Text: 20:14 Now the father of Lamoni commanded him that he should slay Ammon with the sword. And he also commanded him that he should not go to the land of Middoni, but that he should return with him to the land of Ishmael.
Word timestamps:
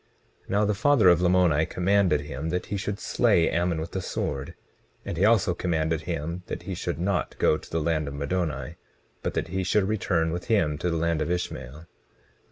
20:14 0.45 0.49
Now 0.49 0.65
the 0.65 0.73
father 0.73 1.09
of 1.09 1.21
Lamoni 1.21 1.63
commanded 1.67 2.21
him 2.21 2.49
that 2.49 2.65
he 2.65 2.75
should 2.75 2.99
slay 2.99 3.47
Ammon 3.47 3.79
with 3.79 3.91
the 3.91 4.01
sword. 4.01 4.55
And 5.05 5.15
he 5.15 5.25
also 5.25 5.53
commanded 5.53 6.01
him 6.01 6.41
that 6.47 6.63
he 6.63 6.73
should 6.73 6.97
not 6.97 7.37
go 7.37 7.55
to 7.55 7.69
the 7.69 7.79
land 7.83 8.07
of 8.07 8.15
Middoni, 8.15 8.77
but 9.21 9.35
that 9.35 9.49
he 9.49 9.63
should 9.63 9.87
return 9.87 10.31
with 10.31 10.45
him 10.45 10.79
to 10.79 10.89
the 10.89 10.97
land 10.97 11.21
of 11.21 11.29
Ishmael. 11.29 11.85